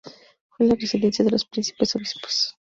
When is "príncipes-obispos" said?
1.45-2.57